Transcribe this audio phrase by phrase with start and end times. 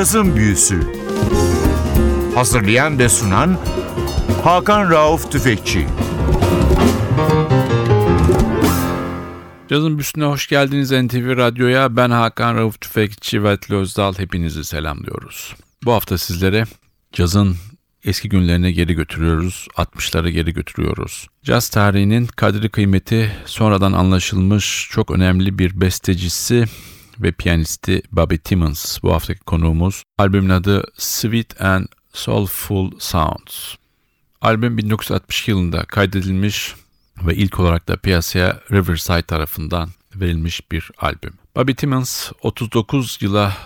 [0.00, 0.80] Cazın Büyüsü
[2.34, 3.58] Hazırlayan ve sunan
[4.44, 5.86] Hakan Rauf Tüfekçi
[9.68, 11.96] Cazın Büyüsü'ne hoş geldiniz NTV Radyo'ya.
[11.96, 15.54] Ben Hakan Rauf Tüfekçi ve Özdal hepinizi selamlıyoruz.
[15.84, 16.64] Bu hafta sizlere
[17.12, 17.56] cazın
[18.04, 21.26] eski günlerine geri götürüyoruz, 60'lara geri götürüyoruz.
[21.44, 26.64] Caz tarihinin kadri kıymeti sonradan anlaşılmış çok önemli bir bestecisi
[27.20, 30.02] ve piyanisti Bobby Timmons bu haftaki konuğumuz.
[30.18, 33.74] Albümün adı Sweet and Soulful Sounds.
[34.40, 36.74] Albüm 1962 yılında kaydedilmiş
[37.26, 41.34] ve ilk olarak da piyasaya Riverside tarafından verilmiş bir albüm.
[41.56, 43.56] Bobby Timmons 39 yıla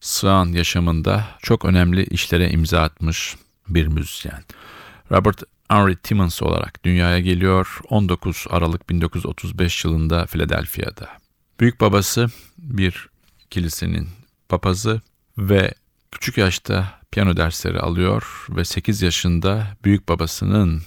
[0.00, 3.36] sığan yaşamında çok önemli işlere imza atmış
[3.68, 4.44] bir müzisyen.
[5.10, 11.21] Robert Henry Timmons olarak dünyaya geliyor 19 Aralık 1935 yılında Philadelphia'da.
[11.60, 12.26] Büyük babası
[12.58, 13.08] bir
[13.50, 14.08] kilisenin
[14.48, 15.00] papazı
[15.38, 15.74] ve
[16.10, 20.82] küçük yaşta piyano dersleri alıyor ve 8 yaşında büyük babasının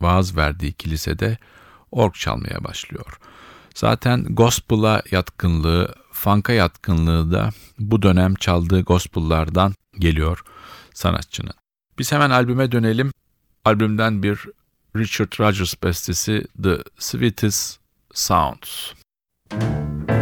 [0.00, 1.38] vaaz verdiği kilisede
[1.90, 3.18] org çalmaya başlıyor.
[3.74, 10.42] Zaten gospel'a yatkınlığı, funk'a yatkınlığı da bu dönem çaldığı gospel'lardan geliyor
[10.94, 11.54] sanatçının.
[11.98, 13.12] Biz hemen albüme dönelim.
[13.64, 14.38] Albümden bir
[14.96, 17.80] Richard Rogers bestesi The Sweetest
[18.14, 18.92] Sounds.
[19.48, 20.15] Thank you.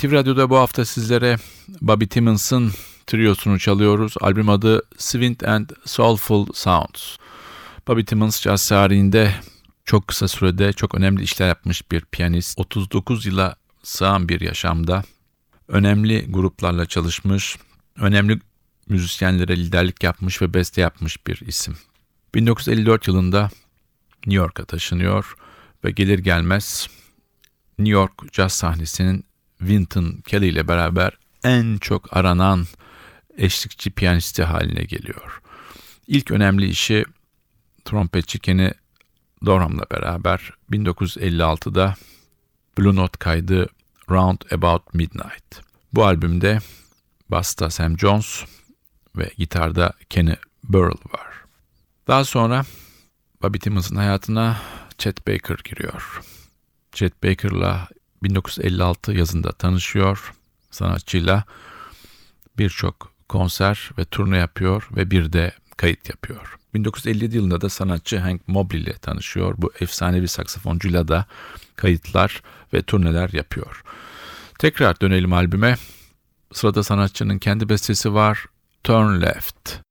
[0.00, 1.36] NTV Radyo'da bu hafta sizlere
[1.80, 2.72] Bobby Timmons'ın
[3.06, 4.14] triosunu çalıyoruz.
[4.20, 7.16] Albüm adı Swint and Soulful Sounds.
[7.88, 9.34] Bobby Timmons caz tarihinde
[9.84, 12.58] çok kısa sürede çok önemli işler yapmış bir piyanist.
[12.58, 15.02] 39 yıla sığan bir yaşamda
[15.68, 17.56] önemli gruplarla çalışmış,
[17.96, 18.40] önemli
[18.88, 21.76] müzisyenlere liderlik yapmış ve beste yapmış bir isim.
[22.34, 23.50] 1954 yılında
[24.26, 25.34] New York'a taşınıyor
[25.84, 26.88] ve gelir gelmez
[27.78, 29.29] New York caz sahnesinin
[29.60, 31.12] Wynton Kelly ile beraber
[31.44, 32.66] en çok aranan
[33.36, 35.42] eşlikçi piyanisti haline geliyor.
[36.06, 37.04] İlk önemli işi
[37.84, 38.70] trompetçi Kenny
[39.46, 41.94] Dorham'la beraber 1956'da
[42.78, 43.68] Blue Note kaydı
[44.10, 45.60] Round About Midnight.
[45.92, 46.58] Bu albümde
[47.28, 48.44] basta Sam Jones
[49.16, 50.34] ve gitarda Kenny
[50.64, 51.26] Burrell var.
[52.08, 52.64] Daha sonra
[53.42, 54.60] Bobby Timmons'ın hayatına
[54.98, 56.20] Chet Baker giriyor.
[56.92, 57.88] Chet Baker'la
[58.22, 60.32] 1956 yazında tanışıyor.
[60.70, 61.44] Sanatçıyla
[62.58, 66.56] birçok konser ve turne yapıyor ve bir de kayıt yapıyor.
[66.74, 69.54] 1957 yılında da sanatçı Hank Mobley ile tanışıyor.
[69.58, 71.26] Bu efsanevi saksafoncuyla da
[71.76, 72.42] kayıtlar
[72.74, 73.82] ve turneler yapıyor.
[74.58, 75.76] Tekrar dönelim albüme.
[76.52, 78.44] Sırada sanatçının kendi bestesi var.
[78.84, 79.89] Turn Left.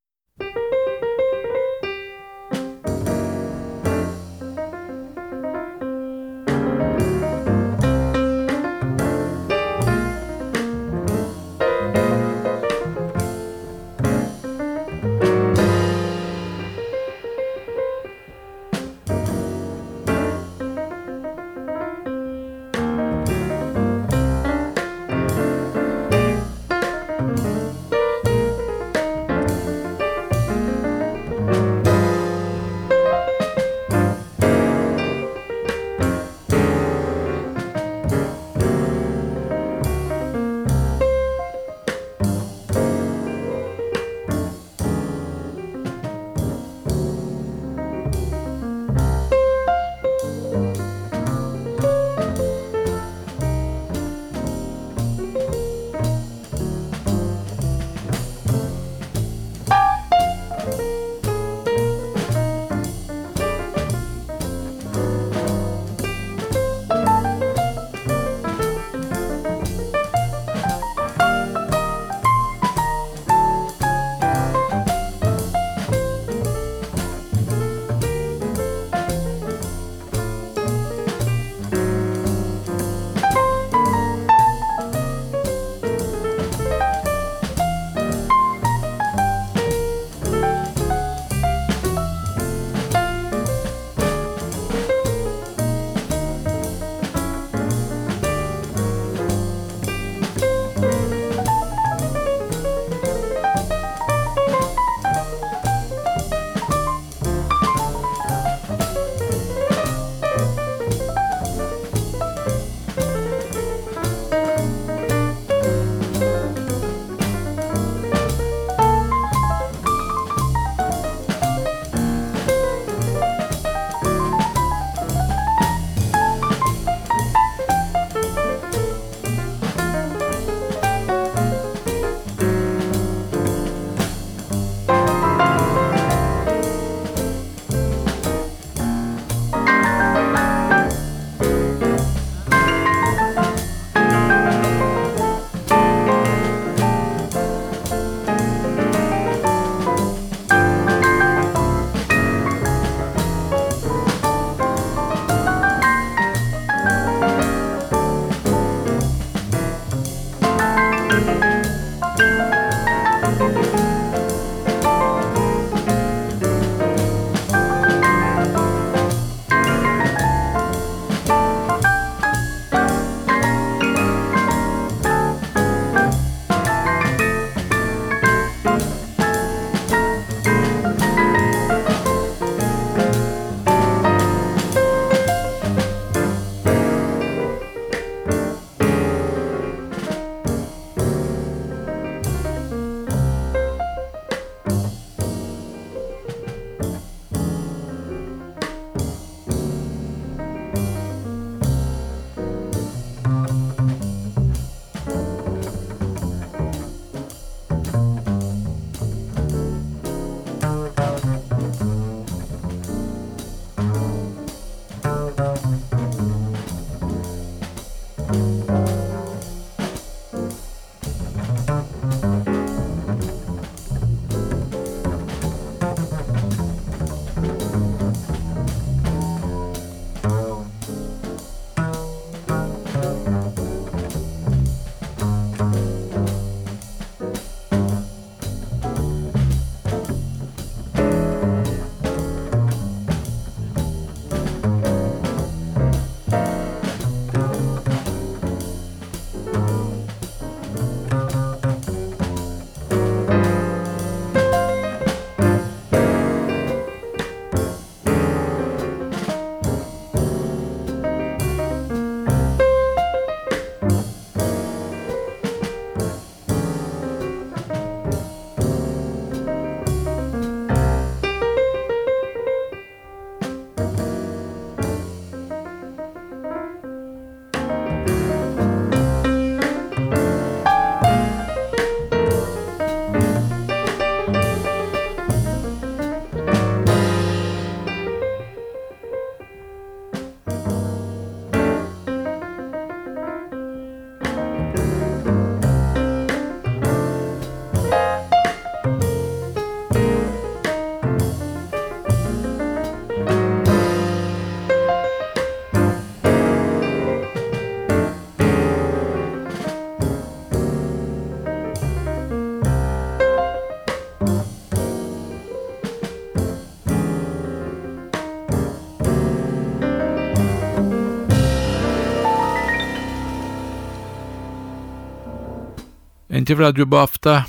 [326.41, 327.46] NTV Radyo bu hafta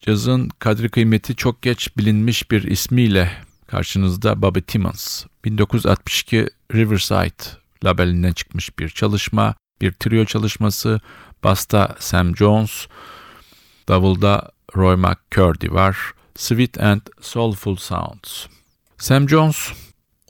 [0.00, 3.32] cazın kadri kıymeti çok geç bilinmiş bir ismiyle
[3.66, 5.24] karşınızda Bobby Timmons.
[5.44, 7.44] 1962 Riverside
[7.84, 11.00] labelinden çıkmış bir çalışma, bir trio çalışması.
[11.44, 12.86] Basta Sam Jones,
[13.88, 15.96] davulda Roy McCurdy var.
[16.36, 18.46] Sweet and Soulful Sounds.
[18.98, 19.68] Sam Jones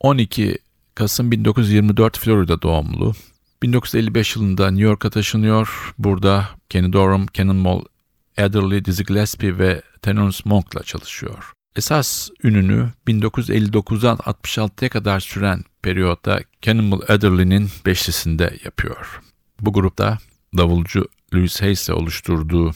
[0.01, 0.59] 12
[0.95, 3.13] Kasım 1924 Florida doğumlu.
[3.63, 5.95] 1955 yılında New York'a taşınıyor.
[5.99, 7.83] Burada Kenny Dorham, Cannonball
[8.39, 11.53] Adderley, Dizzy Gillespie ve Thelonious Monk'la çalışıyor.
[11.77, 19.21] Esas ününü 1959'dan 66'ya kadar süren periyotta Cannonball Adderley'nin beşlisinde yapıyor.
[19.61, 20.19] Bu grupta
[20.57, 22.73] davulcu Louis Hayes'le oluşturduğu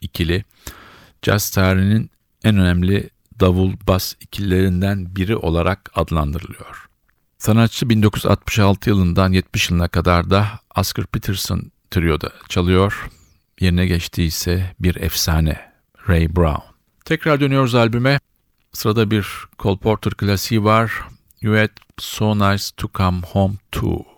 [0.00, 0.44] ikili
[1.22, 2.10] jazz tarihinin
[2.44, 6.88] en önemli davul bas ikililerinden biri olarak adlandırılıyor.
[7.38, 13.08] Sanatçı 1966 yılından 70 yılına kadar da Oscar Peterson Trio'da çalıyor.
[13.60, 15.72] Yerine geçtiği ise bir efsane
[16.08, 16.62] Ray Brown.
[17.04, 18.20] Tekrar dönüyoruz albüme.
[18.72, 19.26] Sırada bir
[19.58, 20.92] Cole Porter klasiği var.
[21.40, 24.17] You had so nice to come home to.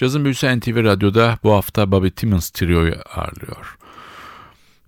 [0.00, 3.78] Cazın Büyüsü NTV Radyo'da bu hafta Bobby Timmons Trio'yu ağırlıyor.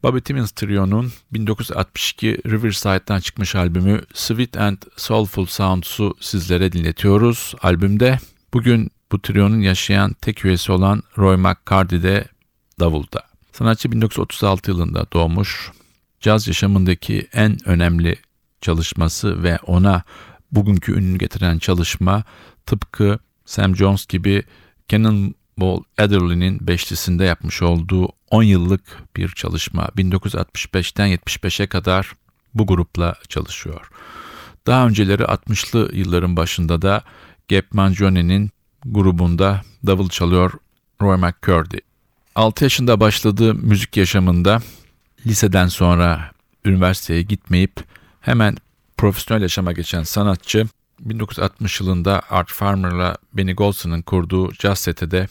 [0.03, 7.55] Bobby Timmons Trio'nun 1962 Riverside'dan çıkmış albümü Sweet and Soulful Sounds'u sizlere dinletiyoruz.
[7.63, 8.19] Albümde
[8.55, 12.25] bugün bu trionun yaşayan tek üyesi olan Roy McCarthy de
[12.81, 13.23] davulda.
[13.53, 15.71] Sanatçı 1936 yılında doğmuş.
[16.21, 18.17] Caz yaşamındaki en önemli
[18.61, 20.03] çalışması ve ona
[20.53, 22.25] bugünkü ününü getiren çalışma
[22.67, 24.43] tıpkı Sam Jones gibi
[24.93, 28.83] Cannonball Adderley'nin beşlisinde yapmış olduğu 10 yıllık
[29.17, 29.85] bir çalışma.
[29.85, 32.13] 1965'ten 75'e kadar
[32.55, 33.91] bu grupla çalışıyor.
[34.67, 37.03] Daha önceleri 60'lı yılların başında da
[37.49, 38.51] Gap Mangioni'nin
[38.85, 40.53] grubunda davul çalıyor
[41.03, 41.79] Roy McCurdy.
[42.35, 44.63] 6 yaşında başladığı müzik yaşamında
[45.27, 46.31] liseden sonra
[46.65, 47.81] üniversiteye gitmeyip
[48.21, 48.57] hemen
[48.97, 50.67] profesyonel yaşama geçen sanatçı
[51.03, 55.29] 1960 yılında Art Farmer'la Benny Golson'ın kurduğu jazz sete de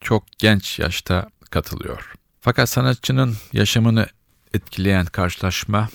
[0.00, 2.12] çok genç yaşta katılıyor.
[2.40, 4.06] Fakat sanatçının yaşamını
[4.54, 5.88] etkileyen karşılaşma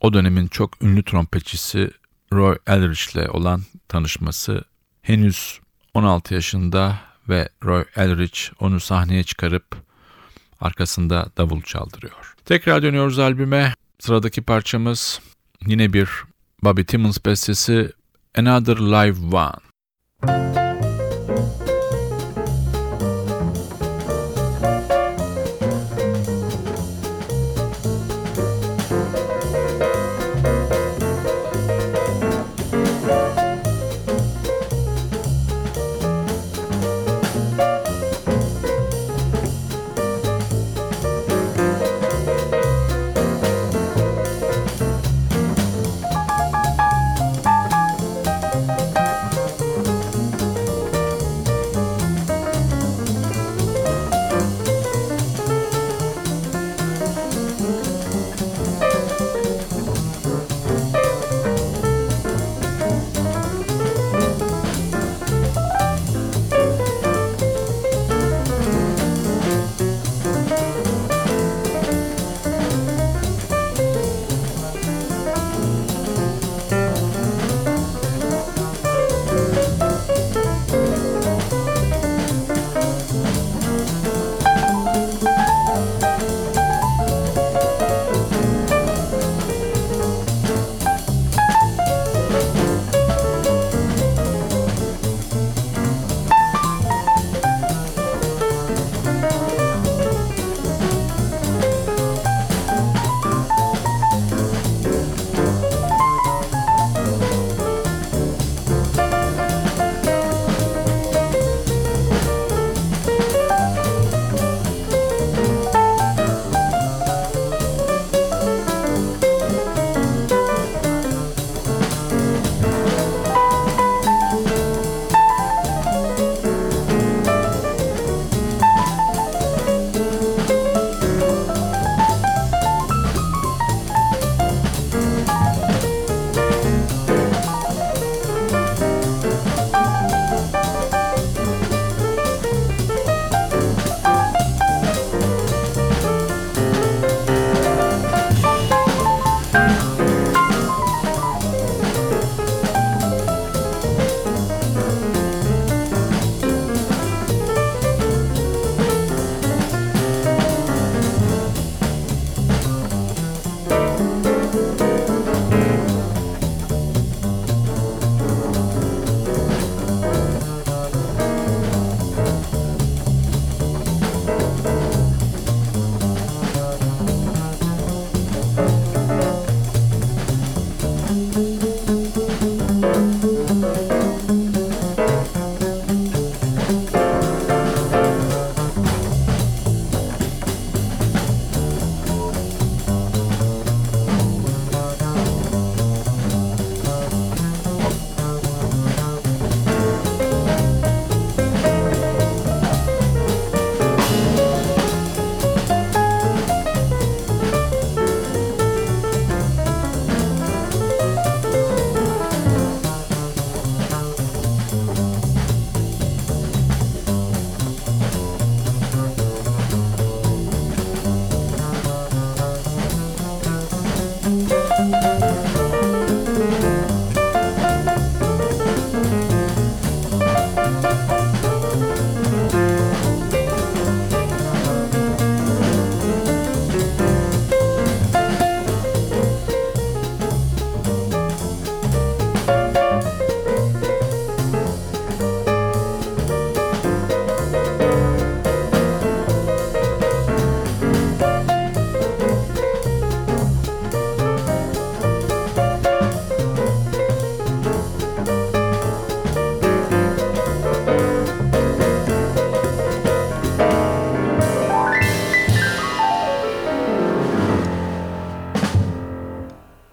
[0.00, 1.90] o dönemin çok ünlü trompetçisi
[2.32, 4.64] Roy Eldridge ile olan tanışması
[5.02, 5.60] henüz
[5.94, 6.98] 16 yaşında
[7.28, 9.64] ve Roy Eldridge onu sahneye çıkarıp
[10.60, 12.34] arkasında davul çaldırıyor.
[12.44, 13.74] Tekrar dönüyoruz albüme.
[13.98, 15.20] Sıradaki parçamız
[15.66, 16.08] yine bir
[16.62, 17.92] Bobby Timmons bestesi
[18.38, 19.62] Another Live One.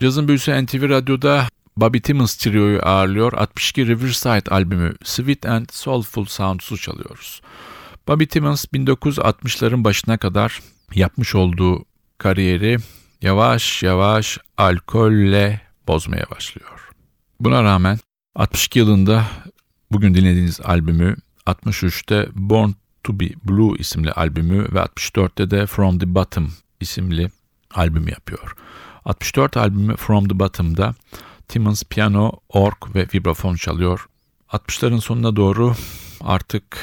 [0.04, 3.34] Cazın büyüsü NTV Radyo'da Bobby Timmons Trio'yu ağırlıyor.
[3.34, 7.42] 62 Riverside albümü Sweet and Soulful Sounds'u çalıyoruz.
[8.08, 10.62] Bobby Timmons 1960'ların başına kadar
[10.96, 11.86] yapmış olduğu
[12.18, 12.78] kariyeri
[13.22, 16.89] yavaş yavaş alkolle bozmaya başlıyor.
[17.39, 18.00] Buna rağmen
[18.36, 19.26] 62 yılında
[19.92, 21.16] bugün dinlediğiniz albümü,
[21.48, 22.70] 63'te Born
[23.04, 27.30] to be Blue isimli albümü ve 64'te de From the Bottom isimli
[27.72, 28.56] albümü yapıyor.
[29.06, 30.96] 64 albümü From the Bottom'da
[31.48, 34.08] Timmons piyano, org ve vibrafon çalıyor.
[34.50, 35.76] 60'ların sonuna doğru
[36.22, 36.78] artık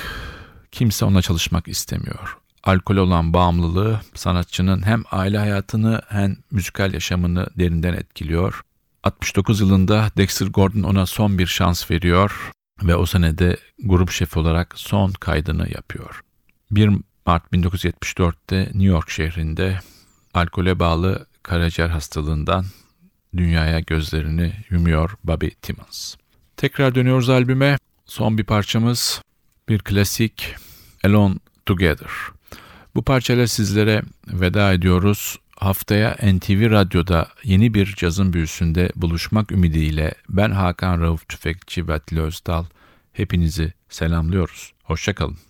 [0.72, 2.37] kimse ona çalışmak istemiyor.
[2.64, 8.61] Alkol olan bağımlılığı sanatçının hem aile hayatını hem müzikal yaşamını derinden etkiliyor.
[9.04, 12.52] 69 yılında Dexter Gordon ona son bir şans veriyor
[12.83, 16.20] ve o senede grup şefi olarak son kaydını yapıyor.
[16.70, 16.90] 1
[17.26, 19.80] Mart 1974'te New York şehrinde
[20.35, 22.64] alkole bağlı karaciğer hastalığından
[23.37, 26.14] dünyaya gözlerini yumuyor Bobby Timmons.
[26.57, 27.79] Tekrar dönüyoruz albüme.
[28.07, 29.22] Son bir parçamız
[29.68, 30.55] bir klasik
[31.05, 31.35] Alone
[31.66, 32.11] Together.
[32.94, 35.38] Bu parçayla sizlere veda ediyoruz.
[35.57, 42.64] Haftaya NTV Radyo'da yeni bir cazın büyüsünde buluşmak ümidiyle ben Hakan Rauf Tüfekçi ve Özdal
[43.12, 44.72] hepinizi selamlıyoruz.
[44.85, 45.49] Hoşçakalın.